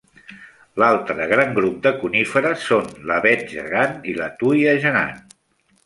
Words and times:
L'altre 0.83 1.27
gran 1.31 1.53
grup 1.59 1.75
de 1.83 1.91
coníferes 1.99 2.65
són 2.71 2.89
l'avet 3.11 3.47
gegant 3.53 3.97
i 4.15 4.17
la 4.23 4.35
tuia 4.43 4.79
gegant. 4.89 5.19